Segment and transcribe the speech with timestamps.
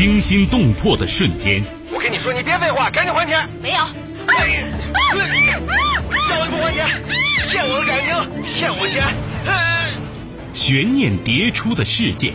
[0.00, 1.62] 惊心动魄的瞬间。
[1.92, 3.46] 我跟你说，你别废话，赶紧还钱。
[3.60, 3.84] 没有。
[4.28, 4.64] 哎呀，
[6.26, 6.88] 叫我不还钱，
[7.50, 8.08] 骗我的感情，
[8.54, 9.04] 骗我钱。
[10.54, 12.32] 悬念迭出的事件。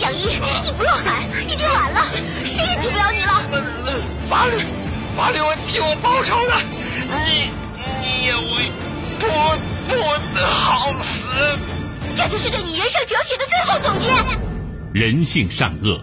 [0.00, 2.08] 杨一，你不用喊，已经晚了，
[2.46, 3.44] 谁也救不了你了。
[4.26, 4.64] 法律，
[5.14, 6.56] 法律会替我报仇的。
[7.28, 7.50] 你，
[8.00, 8.72] 你也会
[9.20, 9.28] 不
[9.86, 10.02] 不
[10.40, 11.60] 好死。
[12.16, 14.08] 这就是对你人生哲学的最后总结。
[14.94, 16.02] 人性善恶，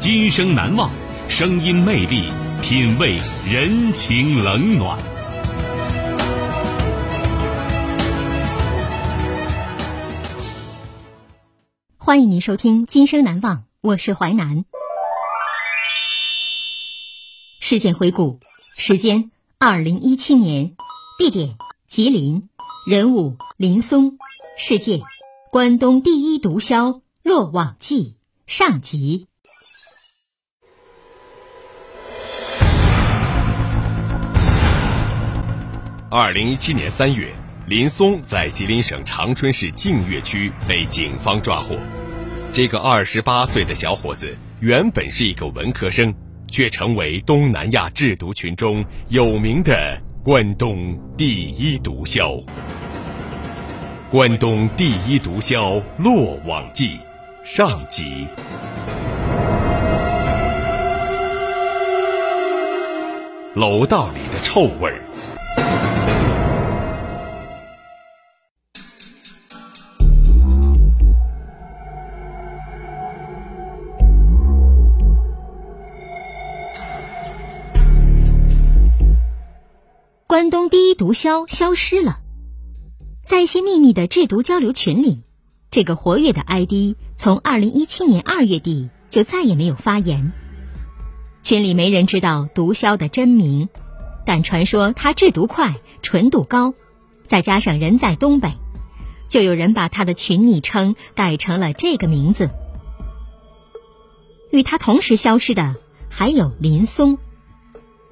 [0.00, 0.90] 今生难忘，
[1.28, 4.98] 声音魅力，品味人情冷暖。
[11.98, 14.64] 欢迎您收听《今生难忘》，我是淮南。
[17.60, 18.38] 事件回顾：
[18.78, 20.74] 时间二零一七年，
[21.18, 22.48] 地点吉林，
[22.86, 24.16] 人物林松，
[24.56, 25.02] 事件
[25.52, 29.26] 关东第一毒枭落网记上集。
[36.12, 37.28] 二零一七年三月。
[37.68, 41.78] 林松在吉林省长春市净月区被警方抓获。
[42.52, 46.12] 这个二十八岁的小伙子原本是一个文科生，
[46.48, 52.42] 却成为东南亚制毒群中有名的关东第一毒枭。
[54.10, 56.98] 关东第一毒枭落网记
[57.44, 58.26] 上集。
[63.54, 65.00] 楼道里的臭味儿。
[80.30, 82.20] 关东第一毒枭消失了，
[83.24, 85.24] 在一些秘密的制毒交流群里，
[85.72, 90.30] 这个活跃的 ID 从二零一七年二月底就再也没有发言。
[91.42, 93.68] 群里没人知道毒枭的真名，
[94.24, 96.74] 但传说他制毒快、纯度高，
[97.26, 98.52] 再加上人在东北，
[99.26, 102.50] 就有人把他的群昵称改成了这个名字。
[104.52, 105.74] 与他同时消失的
[106.08, 107.18] 还有林松。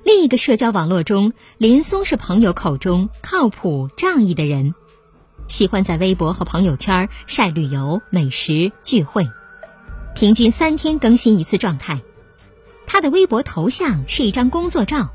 [0.09, 4.75] 另一个社交网络中，林松是朋友口中靠谱仗义的人，
[5.49, 9.29] 喜欢在微博和朋友圈晒旅游、美食、聚会，
[10.15, 12.01] 平均三天更新一次状态。
[12.87, 15.11] 他的微博头像是一张工作照，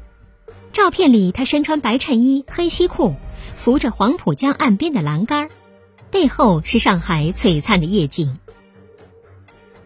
[0.73, 3.15] 照片里他身穿白衬衣、黑西裤，
[3.55, 5.49] 扶着黄浦江岸边的栏杆，
[6.11, 8.37] 背后是上海璀璨的夜景。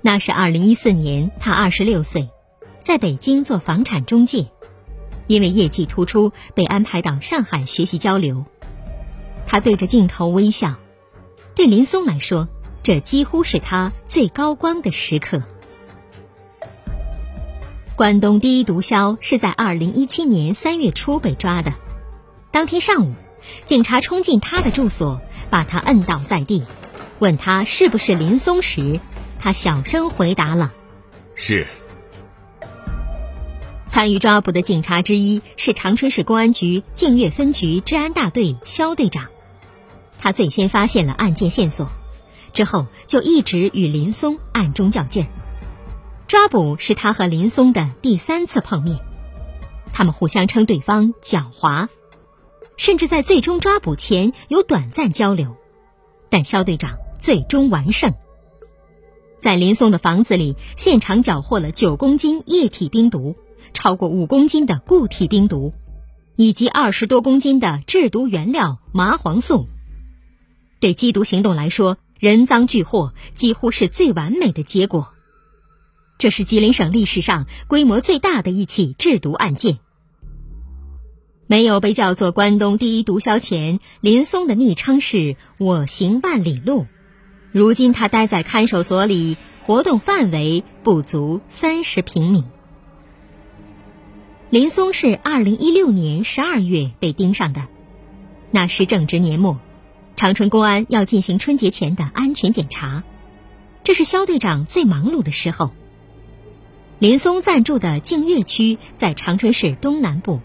[0.02, 2.30] 那是二零一四年，他二十六岁，
[2.84, 4.50] 在北京做房产中介。
[5.28, 8.46] 因为业绩突出，被安排到上海学习交流。
[9.46, 10.76] 他对着镜头微笑，
[11.56, 12.48] 对林松来说，
[12.84, 15.44] 这几乎是他最高光的时刻。
[17.96, 21.74] 关东第一毒枭是在二零一七年三月初被抓的。
[22.52, 23.14] 当天上午，
[23.66, 26.66] 警察冲进他的住所，把他摁倒在地，
[27.20, 29.00] 问他是不是林松时，
[29.40, 30.74] 他小声回答了
[31.36, 31.68] ：“是。”
[33.88, 39.28] 参与抓捕的警察之一是长春市公安局净月分局治安大队肖队长，
[40.20, 41.90] 他最先发现了案件线索，
[42.54, 45.30] 之后就一直与林松暗中较劲儿。
[46.28, 49.00] 抓捕是他和林松的第三次碰面，
[49.94, 51.88] 他们互相称对方狡猾，
[52.76, 55.56] 甚至在最终抓捕前有短暂交流，
[56.30, 58.14] 但肖队长最终完胜，
[59.40, 63.38] 在林松的房子里现场缴获了九公斤液体冰毒。
[63.74, 65.74] 超过五公斤的固体冰毒，
[66.36, 69.68] 以及二十多公斤的制毒原料麻黄素。
[70.80, 75.14] 对缉毒行动来说，人赃俱获几乎是最完美的结果。
[76.18, 79.80] 这是吉林省历史上规模最大的一起制毒案件。
[81.46, 86.88] 没有被叫做关东第一毒枭前，林松的昵称是我行万里路。
[87.52, 92.44] 如今他待在看守所里，活动范围不足三十平米。
[94.50, 97.68] 林松是二零一六年十二月被盯上的，
[98.50, 99.60] 那时正值年末，
[100.16, 103.04] 长春公安要进行春节前的安全检查，
[103.84, 105.72] 这是肖队长最忙碌的时候。
[106.98, 110.40] 林松暂住的净月区在长春市东南部，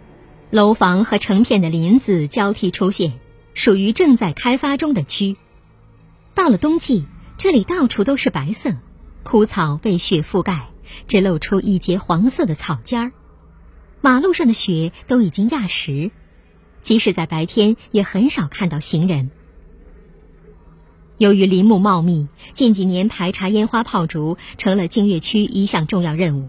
[0.50, 3.12] 楼房和成片的林子交替出现，
[3.54, 5.36] 属于正在开发中的区。
[6.34, 7.06] 到了冬季，
[7.38, 8.72] 这里到处都是白色，
[9.22, 10.70] 枯草被雪覆盖，
[11.06, 13.12] 只露出一截黄色的草尖儿。
[14.02, 16.10] 马路上的雪都已经压实，
[16.80, 19.30] 即使在白天也很少看到行人。
[21.18, 26.48] 由于林木茂密，近几年排查烟花炮竹成了净月区一项重要任务。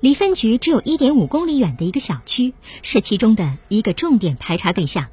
[0.00, 2.52] 离分局只有一点五公里远的一个小区
[2.82, 5.08] 是其中的一个重点排查对象。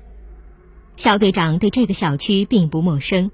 [0.98, 3.32] 肖队长对这个小区并不陌生，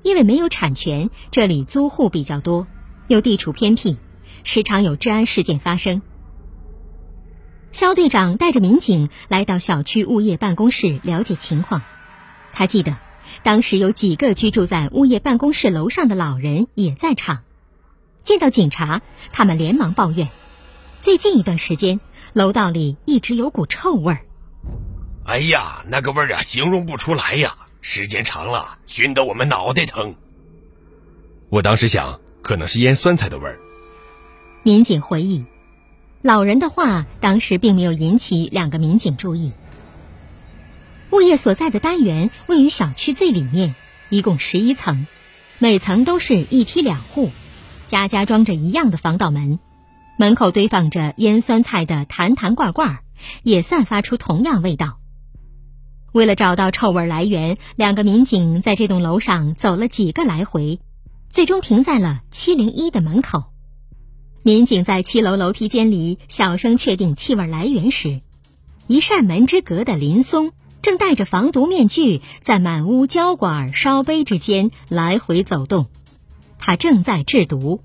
[0.00, 2.66] 因为没有产权，这里租户比较多，
[3.08, 3.98] 又地处偏僻，
[4.44, 6.00] 时常有治安事件发生。
[7.76, 11.82] 肖队长带着民警来到小区物业办公室了解情况，
[12.54, 12.96] 他记得。
[13.42, 17.42] 当时有几个居住在物业办公室楼上的老人也在场，
[18.22, 20.30] 见到警察，他们连忙抱怨：
[21.00, 22.00] 最近一段时间，
[22.32, 24.24] 楼道里一直有股臭味儿。
[25.26, 27.54] 哎呀，那个味儿啊，形容不出来呀！
[27.82, 30.14] 时间长了，熏得我们脑袋疼。
[31.50, 33.60] 我当时想，可能是腌酸菜的味儿。
[34.62, 35.44] 民警回忆，
[36.26, 39.52] 老人的话当时并没有引起两个民警注意。
[41.12, 43.76] 物业所在的单元位于小区最里面，
[44.08, 45.06] 一共十一层，
[45.60, 47.30] 每层都是一梯两户，
[47.86, 49.60] 家家装着一样的防盗门，
[50.18, 52.98] 门口堆放着腌酸菜的坛坛罐罐，
[53.44, 54.98] 也散发出同样味道。
[56.10, 60.80] 为了找到臭味来源，两个民警在这栋楼上走了几个来回，
[61.28, 63.44] 最终停在了七零一的门口。
[64.46, 68.20] 民警在七楼楼梯间里小声确定气味来源时，
[68.86, 70.52] 一扇门之隔的林松。
[70.82, 75.86] 正戴着防毒面具，在满屋胶管、烧杯之间来回走动。
[76.60, 77.82] 他正在制毒，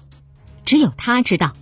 [0.64, 1.56] 只有他知道，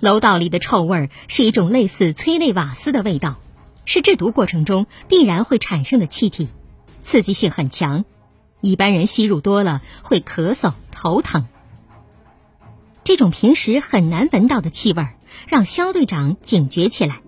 [0.00, 3.36] 楼道里的臭味是一种类似催泪瓦斯的味道，
[3.84, 6.48] 是制毒过程中必然会产生的气体，
[7.02, 8.06] 刺激性很强，
[8.62, 11.46] 一般人吸入多了会咳嗽、头疼。
[13.06, 15.06] 这种平时很难闻到的气味，
[15.46, 17.20] 让肖队长警觉起来。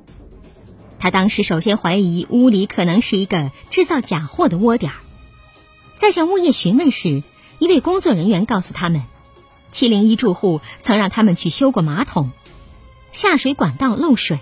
[0.99, 4.91] 他当时首先怀疑屋里可能是一个制造假货的窝点，
[5.97, 7.23] 在向物业询问时，
[7.61, 9.05] 一位工作人员告诉他们，
[9.71, 12.33] 七零一住户曾让他们去修过马桶，
[13.13, 14.41] 下水管道漏水。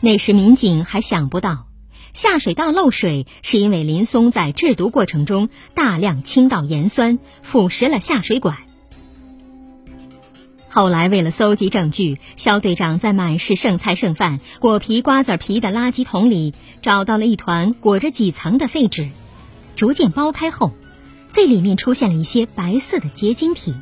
[0.00, 1.68] 那时民警还想不到，
[2.12, 8.65] 下水道漏水是因为林松在制毒过程中大量倾倒盐酸，腐蚀了下水管。
[10.76, 16.52] 后来，为了搜集证据，肖队长在满是剩菜剩饭、果皮瓜子皮的垃圾桶里
[16.82, 19.08] 找到了一团裹着几层的废纸。
[19.74, 20.74] 逐渐剥开后，
[21.30, 23.74] 最里面出现了一些白色的结晶体。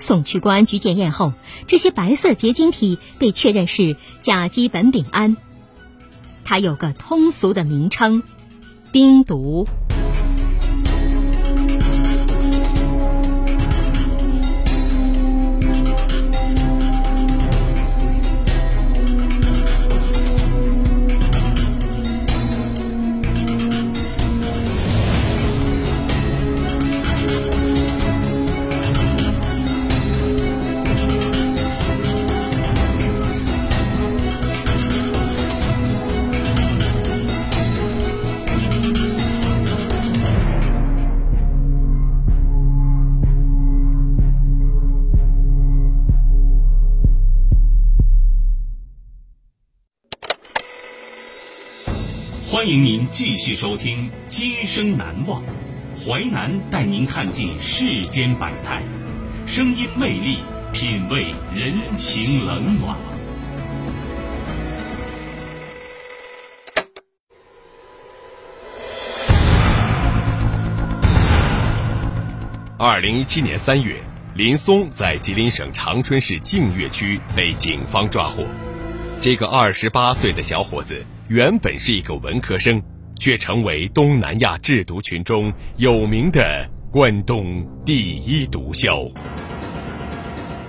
[0.00, 1.34] 送去公安局检验后，
[1.68, 5.36] 这些白色结晶体被确认是甲基苯丙胺，
[6.44, 8.24] 它有个通俗的名称——
[8.90, 9.68] 冰毒。
[52.58, 55.40] 欢迎您继续收听《今生难忘》，
[56.04, 58.82] 淮南带您看尽世间百态，
[59.46, 60.38] 声音魅力，
[60.72, 62.98] 品味人情冷暖。
[72.76, 74.02] 二零一七年三月，
[74.34, 78.44] 林松在吉林省长春市净月区被警方抓获。
[79.20, 81.06] 这个二十八岁的小伙子。
[81.28, 82.82] 原本是一个文科生，
[83.18, 89.12] 却成为东南亚制毒群中有名的关东第一毒枭。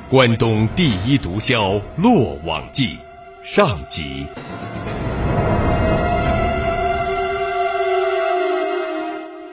[0.10, 2.98] 关东第一毒枭落网记
[3.42, 4.26] 上集。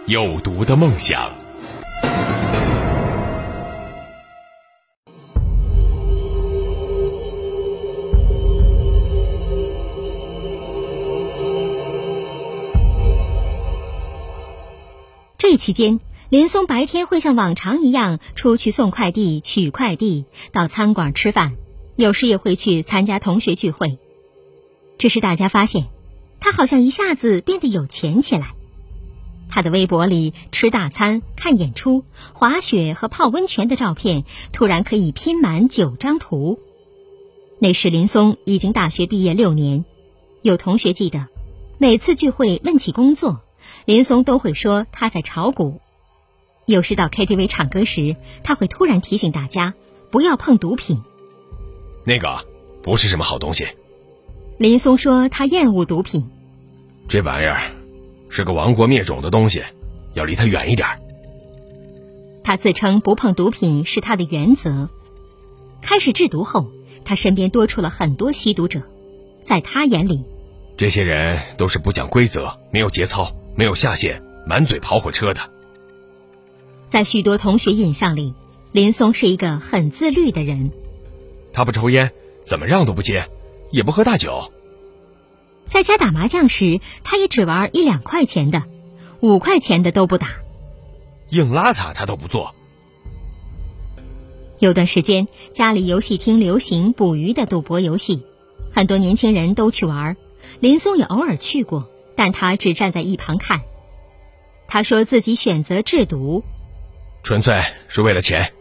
[0.06, 1.45] 有毒的梦想。
[15.56, 21.56] 期间，林松白天会像往常一样出去送快递、取快递，到餐馆吃饭，
[21.96, 23.98] 有时也会去参加同学聚会。
[24.98, 25.86] 只是大家发现，
[26.40, 28.54] 他好像一下子变得有钱起来。
[29.48, 36.58] 他的微博里吃大餐、看演出、滑雪和泡温泉的照片，突然可以拼满九张图。
[37.60, 39.84] 那时林松已经大学毕业六年，
[40.42, 41.28] 有同学记得，
[41.78, 43.40] 每次聚会问起工作，
[43.84, 45.80] 林松都会说他在炒股。
[46.66, 49.74] 有时到 KTV 唱歌时，他会突然提醒大家
[50.10, 51.02] 不要碰毒品。
[52.04, 52.46] 那个
[52.82, 53.66] 不是什么好东西。
[54.58, 56.30] 林松说他厌恶毒品。
[57.08, 57.60] 这玩意儿
[58.28, 59.62] 是个亡国灭种的东西，
[60.14, 60.88] 要离他远一点。
[62.42, 64.88] 他自称不碰毒品是他的原则。
[65.82, 66.70] 开始制毒后。
[67.08, 68.82] 他身边多出了很多吸毒者，
[69.44, 70.24] 在他眼里，
[70.76, 75.40] 这些人都是不讲规则、没有节操、没有下限、满嘴跑火车的。
[76.88, 78.34] 在许多同学印象里，
[78.70, 80.70] 林松是一个很自律的人。
[81.52, 82.12] 他不抽烟，
[82.44, 83.28] 怎么让都不接，
[83.70, 84.52] 也不喝大酒。
[85.64, 88.62] 在家打麻将时，他也只玩一两块钱的，
[89.20, 90.28] 五块钱的都不打。
[91.30, 92.54] 硬拉他，他都不做。
[94.58, 98.24] 有段时间，家里游戏厅流行捕鱼的赌博游戏，
[98.70, 100.16] 很多年轻人都去玩。
[100.60, 103.60] 林松也偶尔去过，但他只站在一旁看。
[104.66, 106.42] 他说自己选择制毒，
[107.22, 108.52] 纯粹是为了钱。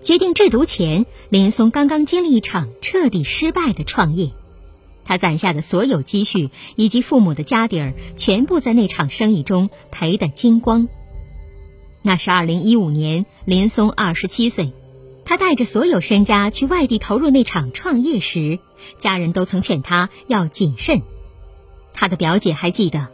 [0.00, 4.30] 决定制毒前，林松刚刚经历一场彻底失败的创业，
[5.04, 10.88] 他攒下的所有积蓄以及父母的家底儿，全部在那场生意中赔得精光。
[12.02, 14.72] 那是二零一五年，林松二十七岁，
[15.24, 18.60] 他带着所有身家去外地投入那场创业时，
[18.98, 21.02] 家人都曾劝他要谨慎。
[21.96, 23.08] 他的表姐还记得，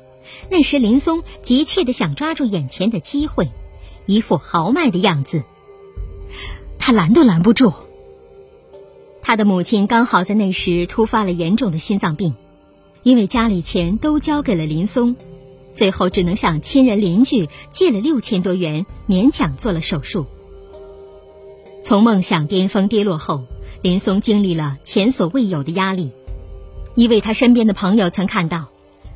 [0.50, 3.48] 那时林松急切的想抓住眼前的机会，
[4.04, 5.44] 一副豪迈的样子，
[6.78, 7.72] 他拦都拦不住。
[9.22, 12.34] 他的母亲刚好在那时突发了严重的心脏病，
[13.04, 15.16] 因为家里钱都交给了林松。
[15.72, 20.26] 最后只能向亲人邻居借了六千多元，勉强做了手术。
[21.82, 23.44] 从梦想巅峰跌落后，
[23.80, 26.12] 林松经历了前所未有的压力。
[26.94, 28.68] 一位他身边的朋友曾看到，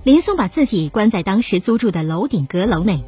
[0.07, 3.03] 林松把自己关在当时租住的楼顶阁楼内，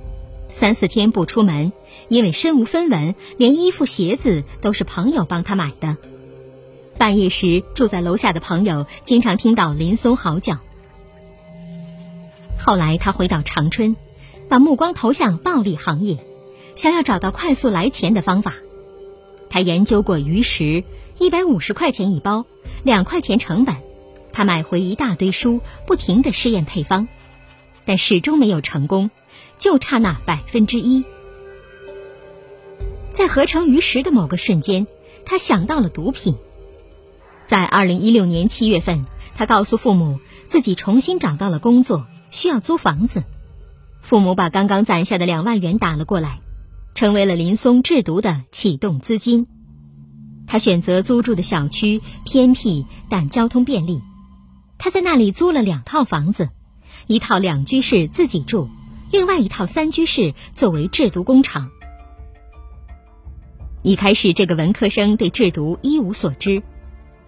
[0.49, 1.73] 三四天不出门，
[2.09, 5.97] 因为身无分文，连衣服鞋子都是朋友帮他买的。
[6.99, 10.59] 半夜时，住在楼下的朋友经常听到林松嚎叫。
[12.59, 13.95] 后来，他回到长春，
[14.49, 16.19] 把目光投向暴利行业，
[16.75, 18.57] 想要找到快速来钱的方法。
[19.49, 20.83] 他研究过鱼食，
[21.21, 22.45] 一百五十块钱一包，
[22.83, 23.77] 两块钱成本。
[24.39, 27.09] 他买回一大堆书，不停的试验配方，
[27.85, 29.11] 但始终没有成功，
[29.57, 31.03] 就差那百分之一。
[33.11, 34.87] 在合成鱼食的某个瞬间，
[35.25, 36.37] 他想到了毒品。
[37.43, 42.07] 在二零一六年七月份，他告诉父母，自己重新找到了工作。
[42.31, 43.25] 需要租房子，
[44.03, 46.39] 父母把刚刚攒下的两万元打了过来，
[46.95, 49.49] 成为了林松制毒的启动资金。
[50.47, 54.01] 他选择租住的小区偏僻但交通便利，
[54.79, 56.51] 他在那里租了两套房子，
[57.07, 58.71] 一套两居室自己住，
[59.11, 61.71] 另外一套三居室作为制毒工厂。
[63.83, 66.63] 一开始，这个文科生对制毒一无所知，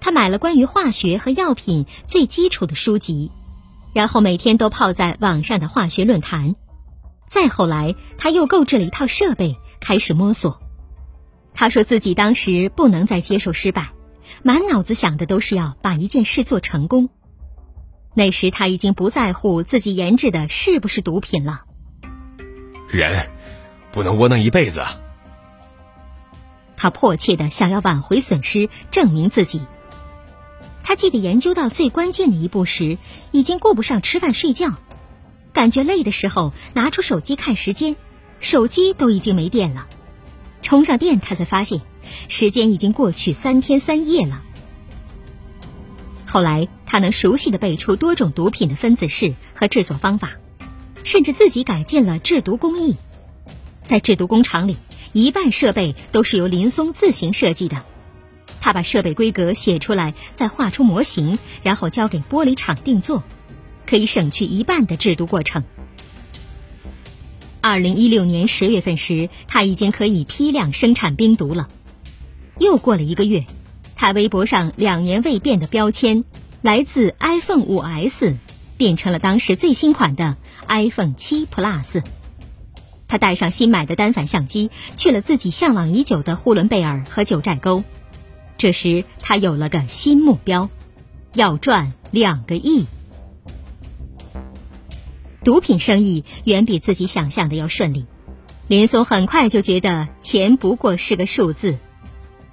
[0.01, 3.31] 他买了关于化学和药品最基础的书籍。
[3.93, 6.55] 然后每天都泡在网上的化学论坛，
[7.27, 10.61] 再后来他又购置了一套设备，开始摸索。
[11.55, 13.91] 他说自己当时不能再接受失败，
[14.45, 17.09] 满脑子想的都是要把一件事做成功。
[18.15, 21.63] 那时他已经不在乎自己研制的是不是毒品了。
[22.89, 23.31] 人
[23.93, 24.85] 不能窝囊一辈子。
[26.77, 29.61] 他迫切的想要挽回损失，证明自己。
[30.83, 32.99] 他记得研究到最关键的一步时，
[33.31, 34.75] 已经顾不上吃饭睡觉，
[35.53, 37.97] 感觉累的时候，拿出手机看时间，
[38.41, 39.87] 手机都已经没电了。
[40.63, 41.81] 充上电，他才发现
[42.29, 44.43] 时间已经过去三天三夜了。
[46.33, 50.35] 后来，他能熟悉的背出多种毒品的分子式和制作方法，
[51.03, 52.97] 甚至自己改进了制毒工艺。
[53.83, 54.77] 在制毒工厂里，
[55.13, 57.83] 一半设备都是由林松自行设计的。
[58.61, 63.25] 他把设备规格写出来，再画出模型，然后交给玻璃厂定做，
[63.85, 65.65] 可以省去一半的制毒过程。
[67.61, 71.69] 二零一六年十月份时，他已经可以批量生产冰毒了。
[72.57, 73.47] 又过了一个月，
[74.01, 76.25] 他微博上两年未变的标签
[76.63, 78.35] 来自 iPhone 五 S，
[78.79, 80.39] 变成了当时最新款的
[80.69, 82.03] iPhone 七 Plus。
[83.07, 87.85] 他带上新买的单反相机，去了自己向往已久的呼伦贝尔和九寨沟。
[88.57, 90.71] 这时他有了个新目标，
[91.35, 92.87] 要赚两个亿。
[95.45, 98.07] 毒品生意远比自己想象的要顺利，
[98.67, 101.77] 林松很快就觉得钱不过是个数字。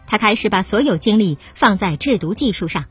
[0.08, 2.86] 他开始把所有精力放在制毒技术上，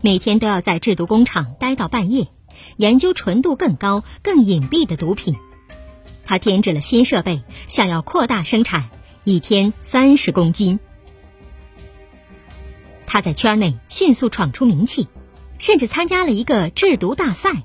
[0.00, 2.28] 每天都要在制毒工厂待到半夜，
[2.76, 5.36] 研究纯度更高、更隐蔽的毒品。
[6.24, 8.90] 他添置了新设备，想要扩大生产，
[9.24, 10.78] 一天三十公斤。
[13.06, 15.08] 他在圈内迅速闯出名气，
[15.58, 17.64] 甚至参加了一个制毒大赛，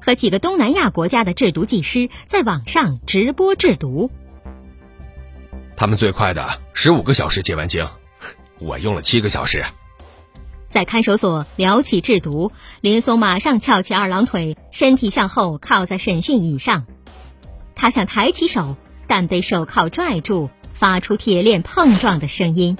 [0.00, 4.10] 和几个东南亚国家的制毒技师在网上直播制毒。
[5.76, 7.86] 他们最快的十五个小时结完晶。
[8.62, 9.64] 我用了七个小时，
[10.68, 16.86] 在看守所聊起制毒，林松马上翘起二郎腿，身体向后靠在审讯椅上。
[17.74, 18.76] 他想抬起手，
[19.08, 22.78] 但被手铐拽住，发出铁链碰撞的声音。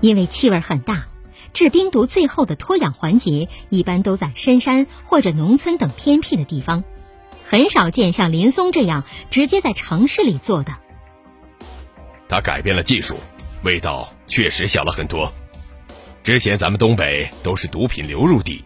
[0.00, 1.06] 因为气味很大，
[1.54, 6.84] 制冰毒最后的脱氧环节一般都在深山或者农村等偏僻的地方，
[7.44, 10.74] 很少见像林松这样直接在城市里做的。
[12.28, 13.16] 他改变了技术，
[13.62, 15.32] 味道确实小了很多。
[16.24, 18.64] 之前咱们东北都是毒品流入地，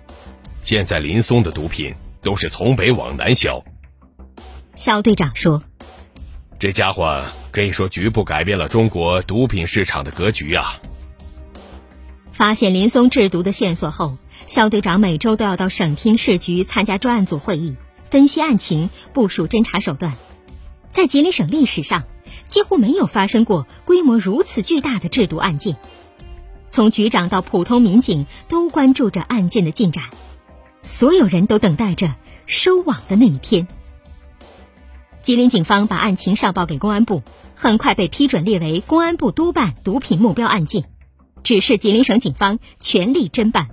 [0.62, 3.62] 现在林松的毒品都是从北往南销。
[4.74, 5.62] 肖队长说
[6.58, 10.80] ：“这家伙可以说局部改变了中国毒品市场的格局啊！”
[12.32, 20.16] 发现林松制毒的线索后，肖队长每周都要到省厅市局参加专案组会议，分析案情，部署侦查手段。
[20.88, 22.04] 在吉林省历史上。
[22.46, 25.76] 几乎没有发生过规模如此巨大的制毒案件，
[26.68, 30.04] 从局长到普通民警都关注着案件的进展，
[30.82, 32.14] 所有人都等待着
[32.46, 33.66] 收网的那一天。
[35.22, 37.22] 吉林警方把案情上报给公安部，
[37.54, 40.84] 很快被批准列为公安部督办毒品目标案件，
[41.42, 43.68] 指示吉林省警方全力侦办。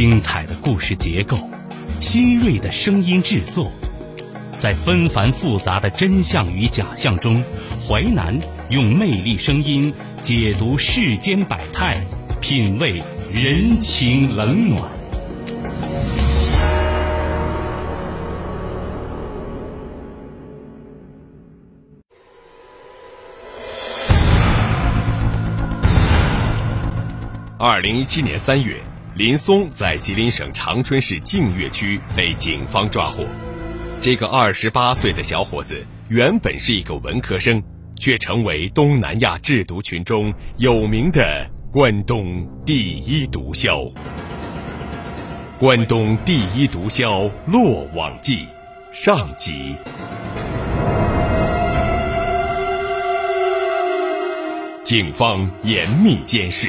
[0.00, 1.36] 精彩的故事结构，
[1.98, 3.72] 新锐的声音制作，
[4.56, 7.42] 在纷繁复杂的真相与假象中，
[7.84, 8.38] 淮南
[8.70, 12.00] 用魅力声音解读世间百态，
[12.40, 14.88] 品味人情冷暖。
[27.58, 28.80] 二零一七年三月。
[29.18, 33.26] 林松在吉林省长春市净月区被警方抓获。
[34.00, 37.60] 这个二十八岁的小伙子原本是一个文科生，
[37.96, 43.92] 却成为东南亚制毒群中有名的关东第一毒枭。
[45.58, 48.46] 关东第一毒枭落网记
[48.92, 49.74] 上集。
[54.84, 56.68] 警方严密监视。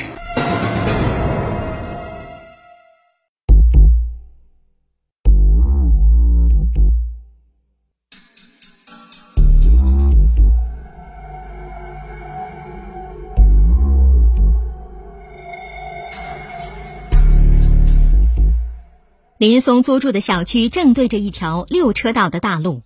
[19.40, 22.84] 林松租住的小区正对着一条六车道的大路，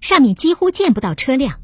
[0.00, 1.58] 上面几乎见不到车辆。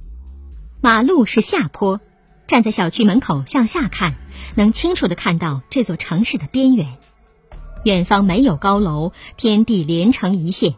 [0.81, 2.01] 马路是下坡，
[2.49, 4.17] 站在小区门口向下看，
[4.57, 6.99] 能清楚的看到这座城市的边缘。
[7.85, 10.75] 远方没有高楼，天地连成一线。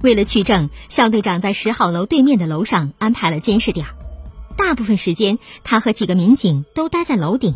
[0.00, 3.86] 为了取证，肖队长在十号楼对面的楼上安排了监视点，
[4.56, 7.54] 大部分时间他和几个民警都待在楼顶，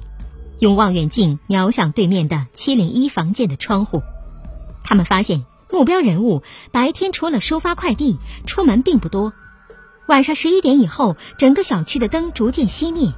[0.59, 4.03] 用望远镜瞄向对面的七零一房间的窗户。
[4.85, 9.33] 他们发现目标人物白天除了收发快递出门并不多，
[10.07, 13.13] 晚上十一点以后，整个小区的灯逐渐熄灭，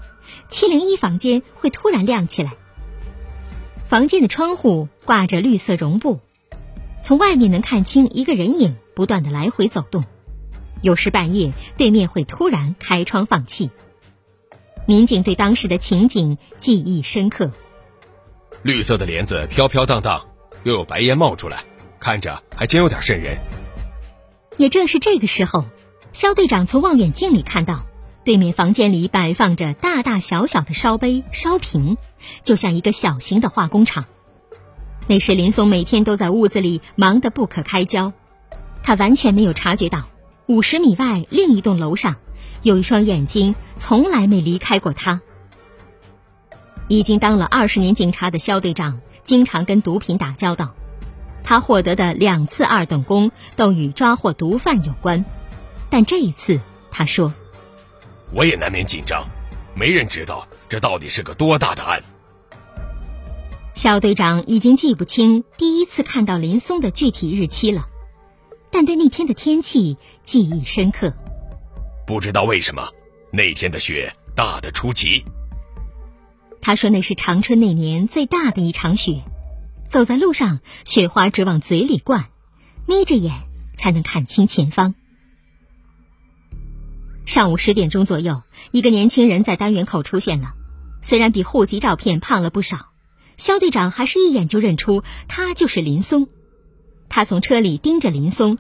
[0.48, 2.53] 七零一房间会突然亮起来。
[3.85, 6.20] 房间的窗户挂着绿色绒布，
[7.03, 10.05] 从外面能看清一个人影不断的来回走动。
[10.81, 13.70] 有时半夜对面会突然开窗放气。
[14.87, 17.50] 民警对当时的情景记忆深刻。
[18.62, 20.27] 绿色的帘子飘飘荡荡。
[20.64, 21.62] 又有白烟冒出来，
[22.00, 23.38] 看着还真有点瘆人。
[24.57, 25.64] 也正是这个时候，
[26.12, 27.85] 肖队长从望远镜里看到，
[28.24, 31.96] 对面房间里摆放着大大小小的烧杯、烧瓶，
[32.42, 34.07] 就像一个小型的化工厂。
[35.07, 38.12] 那时林松每天都在屋子里忙得不可开交，
[38.83, 40.09] 他完全没有察觉到，
[40.46, 42.16] 五十米外另一栋楼上，
[42.62, 45.20] 有一双眼睛从来没离开过他。
[46.88, 50.75] 已经当了二十年警察的肖队长，经常跟毒品打交道，
[51.43, 55.25] 他获得的两次二等功都与抓获毒贩有关，
[55.91, 56.61] 但这一次，
[56.91, 57.35] 他说
[58.33, 59.27] ：“我也难免紧张，
[59.75, 62.03] 没人知道这到底是个多大的案。”
[63.75, 67.89] 小队长已经记不清第一次看到林松的具体日期了，
[68.71, 71.13] 但对那天的天气记忆深刻。
[72.07, 72.87] 不知道为什么，
[73.33, 75.25] 那天的雪大得出奇。
[76.64, 79.22] 他说：“那是长春那年最大的一场雪，
[79.87, 82.24] 走在路上，雪花直往嘴里灌，
[82.87, 83.42] 眯着眼
[83.77, 84.94] 才能看清前方。”
[87.27, 90.55] 上午十点钟左右，一个年轻人在单元口出现了，
[91.03, 92.92] 虽然比户籍照片胖了不少，
[93.37, 96.29] 肖队长还是一眼就认出他就是林松。
[97.11, 98.57] 他从车里盯着林松，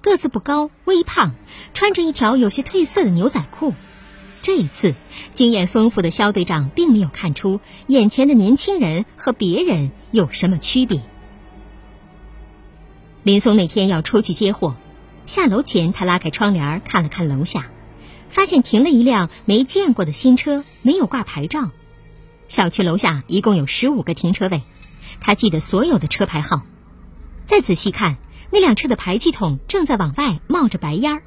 [0.00, 1.34] 个子不高，微胖，
[1.74, 3.74] 穿着一条有些褪色的牛仔裤。
[4.40, 4.94] 这一次，
[5.32, 11.02] 经验丰富的肖队长并没有看出眼前的年轻人和别人有什么区别。
[13.24, 14.76] 林松那天要出去接货，
[15.26, 17.66] 下楼前他拉开窗帘看了看楼下，
[18.30, 21.70] 发现停了一辆没见过的新车，没有挂牌照。
[22.48, 24.62] 小区楼下一共有十五个停车位，
[25.20, 26.62] 他记得所有的车牌号。
[27.44, 28.16] 再仔细看，
[28.50, 31.22] 那辆车的排气筒正在往外冒着白烟儿。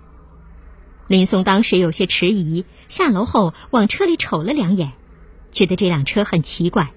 [1.11, 4.93] 林松当时有些迟疑，下楼后往车里瞅了两眼，
[5.51, 6.93] 觉得这辆车很奇怪，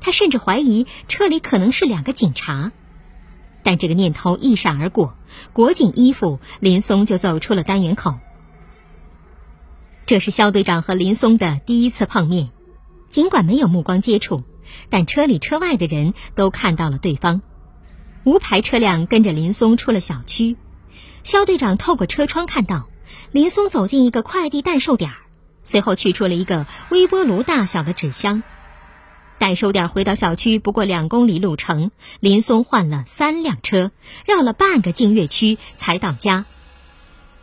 [0.00, 2.72] 他甚至怀疑车里可能是两个警察。
[3.62, 5.18] 但这个念头一闪而过，
[5.52, 8.14] 裹紧衣服，林松就走出了单元口。
[10.06, 12.48] 这是肖队长和林松的第一次碰面，
[13.10, 14.44] 尽管没有目光接触，
[14.88, 17.42] 但车里车外的人都看到了对方。
[18.24, 20.56] 无牌车辆跟着林松出了小区，
[21.22, 22.88] 肖队长透过车窗看到。
[23.30, 25.16] 林松走进一个快递代售点儿，
[25.64, 28.42] 随后取出了一个微波炉大小的纸箱。
[29.38, 33.90] 代收点回到小区不过两公里路程，林松换了三辆车，
[34.24, 36.44] 绕了半个净月区才到家。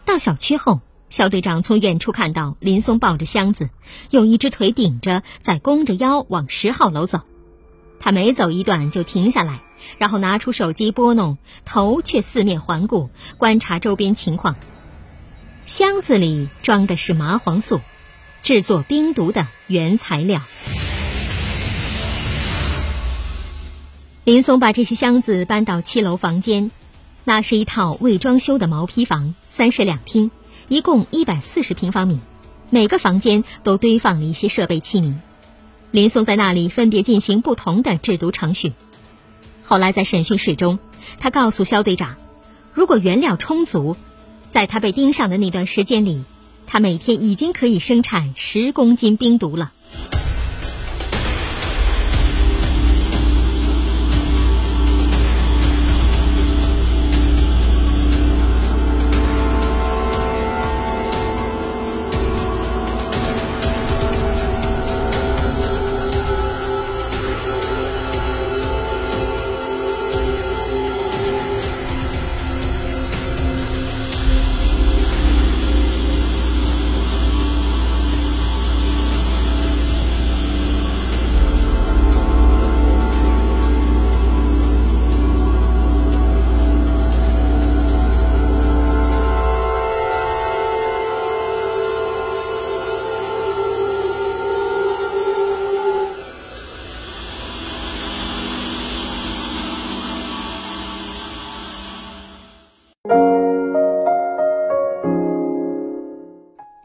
[0.05, 0.79] 到小区后，
[1.09, 3.69] 肖队长从远处看到林松抱着箱子，
[4.11, 7.21] 用一只腿顶着，在弓着腰往十号楼走。
[7.99, 9.61] 他每走一段就停下来，
[9.97, 14.55] 然后拿出手机拨弄，头却四面环顾，观察周边情况。
[15.69, 17.79] 箱子里装的是麻黄素，
[18.41, 20.41] 制作冰毒的原材料。
[24.23, 26.71] 林松把这些箱子搬到七楼房间，
[27.23, 30.31] 那是一套未装修的毛坯房，三室两厅，
[30.69, 32.19] 一共一百四十平方米，
[32.71, 35.17] 每个房间都堆放了一些设备器皿。
[35.91, 38.73] 林松在那里分别进行不同的制毒程序。
[39.61, 40.79] 后来在审讯室中，
[41.19, 42.15] 他告诉肖队长，
[42.73, 43.95] 如果原料充足。
[44.49, 46.23] 在他被盯上的那段时间里，
[46.65, 49.73] 他每天已经可以生产十公斤冰毒了。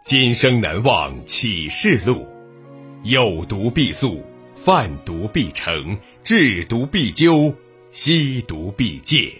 [0.05, 2.27] 今生难忘启示录，
[3.05, 4.23] 有毒必速，
[4.55, 7.55] 贩毒必成，制毒必究，
[7.91, 9.33] 吸毒必戒。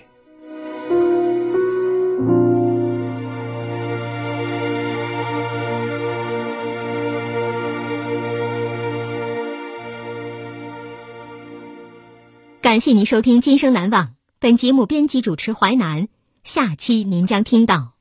[12.63, 14.07] 感谢您收听《今生难忘》，
[14.39, 16.09] 本节目编辑主持淮南，
[16.43, 17.94] 下期您将听到。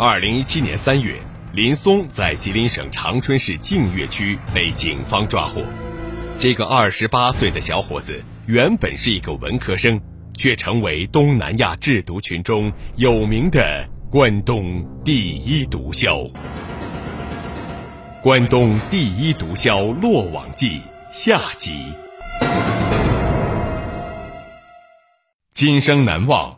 [0.00, 1.16] 二零一七年三月，
[1.52, 5.60] 林松在吉林省长春市净月区被警方抓获。
[6.38, 10.00] 这个二十八岁的小伙子原本是一个文科生，
[10.34, 16.30] 却成为东南亚制毒群中有名的关东第一毒枭。
[18.22, 20.80] 关东第一毒枭落网记
[21.10, 21.72] 下集。
[25.52, 26.57] 今生难忘